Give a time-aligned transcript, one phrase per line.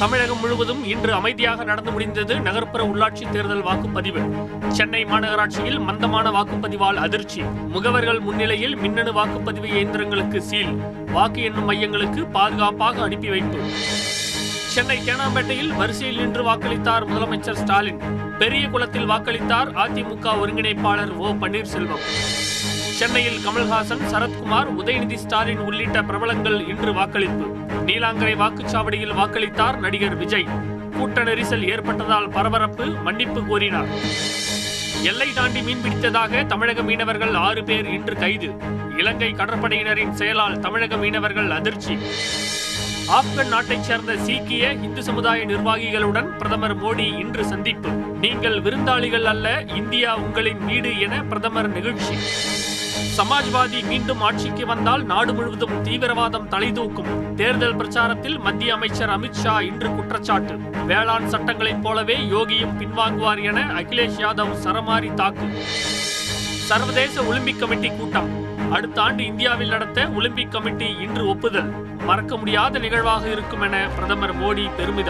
[0.00, 4.22] தமிழகம் முழுவதும் இன்று அமைதியாக நடந்து முடிந்தது நகர்ப்புற உள்ளாட்சி தேர்தல் வாக்குப்பதிவு.
[4.68, 7.42] சென்னை மாநகராட்சியில் மந்தமான வாக்குப்பதிவால் அதிர்ச்சி.
[7.74, 10.72] முகவர்கள் முன்னிலையில் மின்னணு வாக்குப்பதிவு இயந்திரங்களுக்கு சீல்.
[11.12, 13.58] வாக்கு எண்ணும் மையங்களுக்கு பாதுகாப்பாக அனுப்பி வைப்பு.
[14.74, 18.00] சென்னை தேனாம்பேட்டையில் வரிசையில் நின்று வாக்களித்தார் முதலமைச்சர் ஸ்டாலின்.
[18.38, 22.04] பெரிய குளத்தில் வாக்களித்தார் அதிமுக ஒருங்கிணைப்பாளர் ஓ பன்னீர்செல்வம்.
[23.00, 27.46] சென்னையில் கமல்ஹாசன் சரத்குமார் உதயநிதி ஸ்டாலின் உள்ளிட்ட பிரபலங்கள் இன்று வாக்களிப்பு.
[27.86, 30.46] நீலாங்கரை வாக்குச்சாவடியில் வாக்களித்தார் நடிகர் விஜய்.
[30.92, 33.88] கூட்ட நெரிசல் ஏற்பட்டதால் பரபரப்பு மன்னிப்பு கோரினார்.
[35.02, 38.50] எல்லை தாண்டி மீன்பிடித்ததாக தமிழக மீனவர்கள் ஆறு பேர் இன்று கைது.
[38.96, 41.98] இலங்கை கடற்படையினரின் செயலால் தமிழக மீனவர்கள் அதிர்ச்சி.
[43.08, 47.88] ஆப்கன் நாட்டைச் சேர்ந்த சீக்கிய இந்து சமுதாய நிர்வாகிகளுடன் பிரதமர் மோடி இன்று சந்திப்பு.
[48.20, 52.14] நீங்கள் விருந்தாளிகள் அல்ல இந்தியா உங்களின் வீடு என பிரதமர் நிகழ்ச்சி.
[53.00, 57.34] சமாஜ்வாதி மீண்டும் ஆட்சிக்கு வந்தால் நாடு முழுவதும் தீவிரவாதம் தலைதூக்கும்.
[57.34, 60.56] தேர்தல் பிரச்சாரத்தில் மத்திய அமைச்சர் அமித்ஷா இன்று குற்றச்சாட்டு.
[60.86, 65.62] வேளாண் சட்டங்களைப் போலவே யோகியும் பின்வாங்குவார் என அகிலேஷ் யாதவ் சரமாரி தாக்கு.
[66.56, 68.48] சர்வதேச ஒலிம்பிக் கமிட்டி கூட்டம்.
[68.72, 71.88] அடுத்த ஆண்டு இந்தியாவில் நடத்த ஒலிம்பிக் கமிட்டி இன்று ஒப்புதல்.
[72.04, 75.08] மறக்க முடியாத நிகழ்வாக இருக்கும் என பிரதமர் மோடி பெருமிதம்.